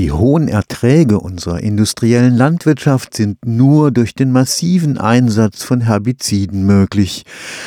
Die 0.00 0.12
hohen 0.12 0.48
Erträge 0.48 1.20
unserer 1.20 1.60
industriellen 1.60 2.34
Landwirtschaft 2.34 3.12
sind 3.12 3.36
nur 3.44 3.90
durch 3.90 4.14
den 4.14 4.32
massiven 4.32 4.96
Einsatz 4.96 5.62
von 5.62 5.82
Herbiziden 5.82 6.64
möglich. 6.64 7.26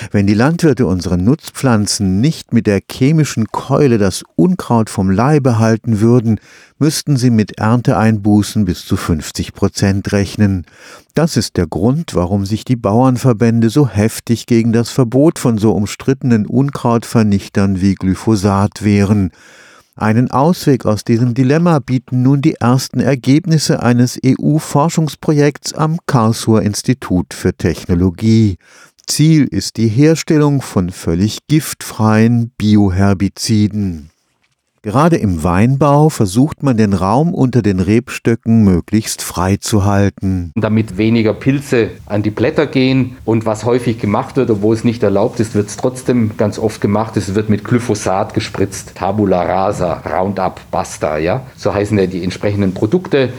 Wenn 0.10 0.26
die 0.26 0.34
Landwirte 0.34 0.88
unseren 0.88 1.24
Nutzpflanzen 1.26 2.22
nicht 2.22 2.52
mit 2.52 2.66
der 2.66 2.82
chemischen 2.92 3.50
Keule 3.52 4.00
das 4.00 4.24
Unkraut 4.36 4.90
vom 4.90 5.12
Leibe 5.12 5.60
halten 5.60 6.00
würden, 6.00 6.40
müssten 6.80 7.18
sie 7.18 7.30
mit 7.30 7.60
Ernteeinbußen 7.60 8.66
bis 8.66 8.84
zu 8.84 8.98
50 8.98 9.54
Prozent 9.54 10.12
rechnen. 10.12 10.66
Das 11.14 11.38
ist 11.38 11.56
der 11.56 11.68
Grund, 11.68 12.16
warum 12.16 12.48
sich 12.48 12.66
die 12.66 12.76
Bauernverbände 12.76 13.70
so 13.70 13.88
heftig 13.88 14.48
gegen 14.48 14.74
das 14.74 14.90
Verbot 14.90 15.38
von 15.38 15.60
so 15.60 15.72
umstrittenen 15.74 16.48
Unkrautvernichtern 16.48 17.80
wie 17.80 17.94
Glyphosat 17.94 18.84
wehren. 18.84 19.30
Einen 19.96 20.32
Ausweg 20.32 20.86
aus 20.86 21.04
diesem 21.04 21.36
Dilemma 21.36 21.78
bieten 21.78 22.24
nun 22.24 22.42
die 22.42 22.56
ersten 22.56 23.00
Ergebnisse 23.00 23.84
eines 23.84 24.20
EU-Forschungsprojekts 24.26 25.74
am 25.74 26.00
Karlsruher 26.08 26.64
Institut 26.64 27.34
für 27.34 27.54
Technologie. 27.54 28.58
Ziel 29.06 29.46
ist 29.46 29.78
die 29.78 29.90
Herstellung 29.90 30.62
von 30.62 30.90
völlig 30.90 31.40
giftfreien 31.48 32.52
Bioherbiziden. 32.58 34.13
Gerade 34.86 35.16
im 35.16 35.46
Weinbau 35.46 36.10
versucht 36.10 36.62
man 36.62 36.76
den 36.76 36.92
Raum 36.92 37.34
unter 37.34 37.62
den 37.62 37.80
Rebstöcken 37.80 38.66
möglichst 38.66 39.22
frei 39.22 39.56
zu 39.56 39.86
halten. 39.86 40.52
Damit 40.56 40.98
weniger 40.98 41.34
Pilze 41.34 41.92
an 42.06 42.22
die 42.22 42.32
Blätter 42.32 42.68
gehen 42.68 43.16
und 43.24 43.46
was 43.46 43.64
häufig 43.64 43.98
gemacht 43.98 44.36
wird, 44.36 44.50
obwohl 44.50 44.76
es 44.76 44.84
nicht 44.84 45.02
erlaubt 45.02 45.40
ist, 45.40 45.56
wird 45.56 45.70
es 45.70 45.78
trotzdem 45.78 46.32
ganz 46.36 46.60
oft 46.60 46.82
gemacht. 46.82 47.16
Es 47.16 47.34
wird 47.34 47.50
mit 47.50 47.64
Glyphosat 47.64 48.34
gespritzt. 48.34 48.92
Tabula 48.96 49.44
rasa, 49.44 50.04
Roundup, 50.06 50.60
Basta, 50.70 51.18
ja. 51.18 51.46
So 51.56 51.74
heißen 51.74 51.98
ja 51.98 52.06
die 52.06 52.22
entsprechenden 52.22 52.74
Produkte. 52.74 53.30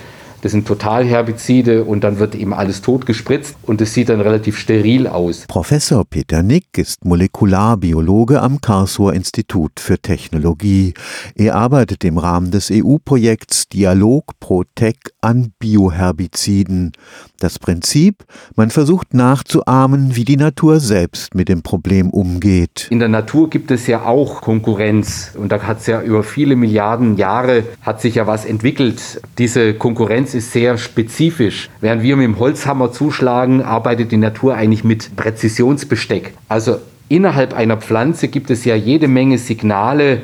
Das 0.44 0.52
sind 0.52 0.68
Totalherbizide 0.68 1.84
und 1.84 2.04
dann 2.04 2.18
wird 2.18 2.34
eben 2.34 2.52
alles 2.52 2.82
tot 2.82 3.06
gespritzt 3.06 3.56
und 3.62 3.80
es 3.80 3.94
sieht 3.94 4.10
dann 4.10 4.20
relativ 4.20 4.58
steril 4.58 5.06
aus. 5.06 5.46
Professor 5.48 6.04
Peter 6.04 6.42
Nick 6.42 6.76
ist 6.76 7.06
Molekularbiologe 7.06 8.42
am 8.42 8.60
Karlsruher 8.60 9.14
Institut 9.14 9.80
für 9.80 9.98
Technologie. 9.98 10.92
Er 11.34 11.54
arbeitet 11.54 12.04
im 12.04 12.18
Rahmen 12.18 12.50
des 12.50 12.70
EU-Projekts 12.70 13.70
Dialog 13.70 14.38
Pro 14.38 14.64
Tech 14.74 14.96
an 15.22 15.54
Bioherbiziden. 15.58 16.92
Das 17.40 17.58
Prinzip, 17.58 18.24
man 18.54 18.68
versucht 18.68 19.14
nachzuahmen, 19.14 20.14
wie 20.14 20.26
die 20.26 20.36
Natur 20.36 20.78
selbst 20.78 21.34
mit 21.34 21.48
dem 21.48 21.62
Problem 21.62 22.10
umgeht. 22.10 22.88
In 22.90 22.98
der 22.98 23.08
Natur 23.08 23.48
gibt 23.48 23.70
es 23.70 23.86
ja 23.86 24.04
auch 24.04 24.42
Konkurrenz 24.42 25.32
und 25.38 25.50
da 25.50 25.62
hat 25.62 25.80
es 25.80 25.86
ja 25.86 26.02
über 26.02 26.22
viele 26.22 26.54
Milliarden 26.54 27.16
Jahre 27.16 27.64
hat 27.80 28.02
sich 28.02 28.16
ja 28.16 28.26
was 28.26 28.44
entwickelt. 28.44 29.22
Diese 29.38 29.72
Konkurrenz 29.72 30.33
ist 30.34 30.52
sehr 30.52 30.76
spezifisch. 30.78 31.70
Während 31.80 32.02
wir 32.02 32.16
mit 32.16 32.24
dem 32.24 32.38
Holzhammer 32.38 32.92
zuschlagen, 32.92 33.62
arbeitet 33.62 34.12
die 34.12 34.16
Natur 34.16 34.54
eigentlich 34.54 34.84
mit 34.84 35.16
Präzisionsbesteck. 35.16 36.34
Also 36.48 36.78
innerhalb 37.08 37.54
einer 37.54 37.76
Pflanze 37.76 38.28
gibt 38.28 38.50
es 38.50 38.64
ja 38.64 38.74
jede 38.74 39.08
Menge 39.08 39.38
Signale, 39.38 40.22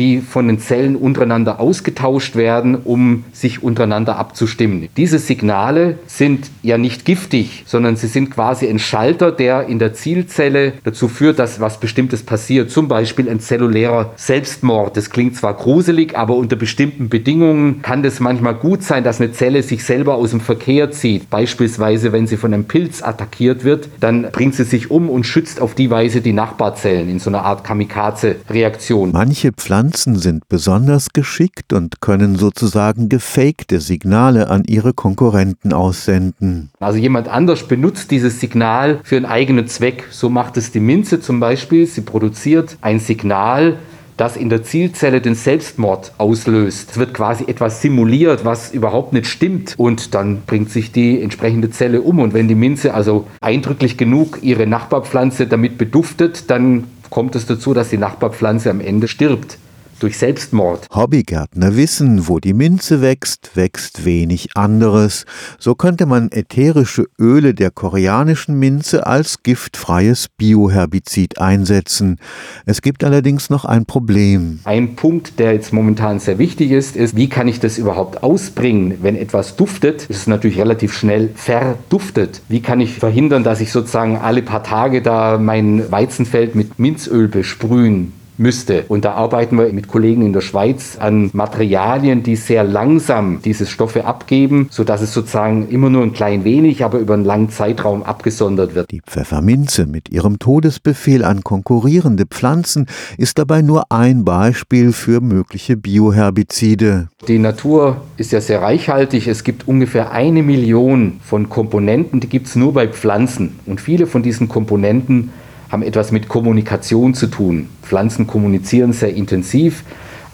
die 0.00 0.22
von 0.22 0.48
den 0.48 0.58
Zellen 0.58 0.96
untereinander 0.96 1.60
ausgetauscht 1.60 2.34
werden, 2.34 2.74
um 2.74 3.24
sich 3.32 3.62
untereinander 3.62 4.16
abzustimmen. 4.16 4.88
Diese 4.96 5.18
Signale 5.18 5.98
sind 6.06 6.50
ja 6.62 6.78
nicht 6.78 7.04
giftig, 7.04 7.64
sondern 7.66 7.96
sie 7.96 8.06
sind 8.06 8.30
quasi 8.30 8.66
ein 8.66 8.78
Schalter, 8.78 9.30
der 9.30 9.66
in 9.66 9.78
der 9.78 9.92
Zielzelle 9.92 10.72
dazu 10.84 11.06
führt, 11.06 11.38
dass 11.38 11.60
was 11.60 11.80
Bestimmtes 11.80 12.22
passiert. 12.22 12.70
Zum 12.70 12.88
Beispiel 12.88 13.28
ein 13.28 13.40
zellulärer 13.40 14.14
Selbstmord. 14.16 14.96
Das 14.96 15.10
klingt 15.10 15.36
zwar 15.36 15.52
gruselig, 15.52 16.16
aber 16.16 16.34
unter 16.34 16.56
bestimmten 16.56 17.10
Bedingungen 17.10 17.82
kann 17.82 18.02
das 18.02 18.20
manchmal 18.20 18.54
gut 18.54 18.82
sein, 18.82 19.04
dass 19.04 19.20
eine 19.20 19.32
Zelle 19.32 19.62
sich 19.62 19.84
selber 19.84 20.14
aus 20.14 20.30
dem 20.30 20.40
Verkehr 20.40 20.90
zieht. 20.90 21.28
Beispielsweise, 21.28 22.12
wenn 22.12 22.26
sie 22.26 22.38
von 22.38 22.54
einem 22.54 22.64
Pilz 22.64 23.02
attackiert 23.02 23.64
wird, 23.64 23.88
dann 24.00 24.30
bringt 24.32 24.54
sie 24.54 24.64
sich 24.64 24.90
um 24.90 25.10
und 25.10 25.24
schützt 25.24 25.60
auf 25.60 25.74
die 25.74 25.90
Weise 25.90 26.22
die 26.22 26.32
Nachbarzellen 26.32 27.10
in 27.10 27.18
so 27.18 27.28
einer 27.28 27.42
Art 27.44 27.64
Kamikaze-Reaktion. 27.64 29.12
Manche 29.12 29.52
Pflanzen 29.52 29.89
Pflanzen 29.90 30.14
sind 30.14 30.48
besonders 30.48 31.08
geschickt 31.12 31.72
und 31.72 32.00
können 32.00 32.36
sozusagen 32.36 33.08
gefakte 33.08 33.80
Signale 33.80 34.48
an 34.48 34.62
ihre 34.64 34.92
Konkurrenten 34.92 35.72
aussenden. 35.72 36.70
Also 36.78 37.00
jemand 37.00 37.26
anders 37.26 37.66
benutzt 37.66 38.12
dieses 38.12 38.38
Signal 38.38 39.00
für 39.02 39.16
einen 39.16 39.26
eigenen 39.26 39.66
Zweck. 39.66 40.06
So 40.12 40.30
macht 40.30 40.56
es 40.56 40.70
die 40.70 40.78
Minze 40.78 41.20
zum 41.20 41.40
Beispiel. 41.40 41.88
Sie 41.88 42.02
produziert 42.02 42.76
ein 42.82 43.00
Signal, 43.00 43.78
das 44.16 44.36
in 44.36 44.48
der 44.48 44.62
Zielzelle 44.62 45.20
den 45.20 45.34
Selbstmord 45.34 46.12
auslöst. 46.18 46.92
Es 46.92 46.96
wird 46.96 47.12
quasi 47.12 47.46
etwas 47.48 47.82
simuliert, 47.82 48.44
was 48.44 48.72
überhaupt 48.72 49.12
nicht 49.12 49.26
stimmt 49.26 49.74
und 49.76 50.14
dann 50.14 50.42
bringt 50.46 50.70
sich 50.70 50.92
die 50.92 51.20
entsprechende 51.20 51.70
Zelle 51.70 52.00
um. 52.02 52.20
Und 52.20 52.32
wenn 52.32 52.46
die 52.46 52.54
Minze 52.54 52.94
also 52.94 53.26
eindrücklich 53.40 53.96
genug 53.96 54.38
ihre 54.42 54.68
Nachbarpflanze 54.68 55.48
damit 55.48 55.78
beduftet, 55.78 56.48
dann 56.48 56.84
kommt 57.10 57.34
es 57.34 57.46
dazu, 57.46 57.74
dass 57.74 57.90
die 57.90 57.98
Nachbarpflanze 57.98 58.70
am 58.70 58.80
Ende 58.80 59.08
stirbt 59.08 59.58
durch 60.02 60.18
Selbstmord. 60.18 60.86
Hobbygärtner 60.94 61.76
wissen, 61.76 62.28
wo 62.28 62.38
die 62.38 62.54
Minze 62.54 63.00
wächst, 63.00 63.52
wächst 63.54 64.04
wenig 64.04 64.56
anderes. 64.56 65.26
So 65.58 65.74
könnte 65.74 66.06
man 66.06 66.30
ätherische 66.32 67.06
Öle 67.18 67.54
der 67.54 67.70
koreanischen 67.70 68.58
Minze 68.58 69.06
als 69.06 69.42
giftfreies 69.42 70.28
Bioherbizid 70.36 71.38
einsetzen. 71.38 72.18
Es 72.66 72.82
gibt 72.82 73.04
allerdings 73.04 73.50
noch 73.50 73.64
ein 73.64 73.86
Problem. 73.86 74.60
Ein 74.64 74.96
Punkt, 74.96 75.38
der 75.38 75.52
jetzt 75.54 75.72
momentan 75.72 76.18
sehr 76.18 76.38
wichtig 76.38 76.70
ist, 76.70 76.96
ist, 76.96 77.16
wie 77.16 77.28
kann 77.28 77.48
ich 77.48 77.60
das 77.60 77.78
überhaupt 77.78 78.22
ausbringen? 78.22 78.98
Wenn 79.02 79.16
etwas 79.16 79.56
duftet, 79.56 80.02
ist 80.04 80.16
es 80.16 80.26
natürlich 80.26 80.58
relativ 80.58 80.92
schnell 80.92 81.30
verduftet. 81.34 82.40
Wie 82.48 82.60
kann 82.60 82.80
ich 82.80 82.94
verhindern, 82.94 83.44
dass 83.44 83.60
ich 83.60 83.72
sozusagen 83.72 84.16
alle 84.16 84.42
paar 84.42 84.62
Tage 84.62 85.02
da 85.02 85.38
mein 85.38 85.90
Weizenfeld 85.90 86.54
mit 86.54 86.78
Minzöl 86.78 87.28
besprühen 87.28 88.12
müsste. 88.40 88.84
Und 88.88 89.04
da 89.04 89.12
arbeiten 89.12 89.56
wir 89.56 89.72
mit 89.72 89.86
Kollegen 89.86 90.22
in 90.22 90.32
der 90.32 90.40
Schweiz 90.40 90.96
an 90.98 91.30
Materialien, 91.32 92.22
die 92.22 92.36
sehr 92.36 92.64
langsam 92.64 93.40
diese 93.44 93.66
Stoffe 93.66 94.06
abgeben, 94.06 94.68
sodass 94.70 95.02
es 95.02 95.12
sozusagen 95.12 95.68
immer 95.68 95.90
nur 95.90 96.02
ein 96.02 96.12
klein 96.12 96.42
wenig, 96.42 96.82
aber 96.82 96.98
über 96.98 97.14
einen 97.14 97.24
langen 97.24 97.50
Zeitraum 97.50 98.02
abgesondert 98.02 98.74
wird. 98.74 98.90
Die 98.90 99.02
Pfefferminze 99.06 99.86
mit 99.86 100.08
ihrem 100.08 100.38
Todesbefehl 100.38 101.24
an 101.24 101.44
konkurrierende 101.44 102.26
Pflanzen 102.26 102.86
ist 103.18 103.38
dabei 103.38 103.62
nur 103.62 103.92
ein 103.92 104.24
Beispiel 104.24 104.92
für 104.92 105.20
mögliche 105.20 105.76
Bioherbizide. 105.76 107.08
Die 107.28 107.38
Natur 107.38 108.00
ist 108.16 108.32
ja 108.32 108.40
sehr 108.40 108.62
reichhaltig. 108.62 109.28
Es 109.28 109.44
gibt 109.44 109.68
ungefähr 109.68 110.12
eine 110.12 110.42
Million 110.42 111.20
von 111.22 111.50
Komponenten, 111.50 112.20
die 112.20 112.28
gibt 112.28 112.46
es 112.46 112.56
nur 112.56 112.72
bei 112.72 112.88
Pflanzen. 112.88 113.58
Und 113.66 113.80
viele 113.80 114.06
von 114.06 114.22
diesen 114.22 114.48
Komponenten 114.48 115.30
haben 115.70 115.82
etwas 115.82 116.12
mit 116.12 116.28
Kommunikation 116.28 117.14
zu 117.14 117.28
tun. 117.28 117.68
Pflanzen 117.82 118.26
kommunizieren 118.26 118.92
sehr 118.92 119.14
intensiv, 119.14 119.84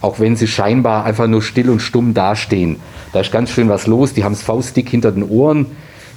auch 0.01 0.19
wenn 0.19 0.37
sie 0.37 0.47
scheinbar 0.47 1.05
einfach 1.05 1.27
nur 1.27 1.43
still 1.43 1.71
und 1.71 1.81
stumm 1.81 2.15
dastehen. 2.15 2.77
Da 3.13 3.21
ist 3.21 3.33
ganz 3.33 3.51
schön 3.51 3.69
was 3.69 3.87
los, 3.87 4.13
die 4.13 4.25
haben 4.25 4.33
es 4.33 4.43
faustdick 4.43 4.89
hinter 4.89 5.13
den 5.13 5.23
Ohren. 5.23 5.67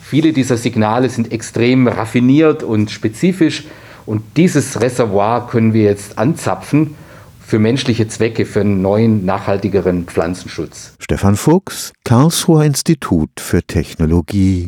Viele 0.02 0.34
dieser 0.34 0.58
Signale 0.58 1.10
sind 1.10 1.32
extrem 1.32 1.88
raffiniert 1.88 2.64
und 2.64 2.92
spezifisch 2.92 3.66
und 4.06 4.24
dieses 4.38 4.82
Reservoir 4.82 5.48
können 5.48 5.74
wir 5.74 5.84
jetzt 5.84 6.18
anzapfen 6.18 6.96
für 7.50 7.60
menschliche 7.60 8.08
Zwecke, 8.08 8.46
für 8.46 8.62
einen 8.62 8.82
neuen, 8.82 9.26
nachhaltigeren 9.26 10.06
Pflanzenschutz. 10.06 10.94
Stefan 11.00 11.36
Fuchs, 11.36 11.94
Karlsruher 12.04 12.64
Institut 12.64 13.32
für 13.40 13.64
Technologie. 13.64 14.68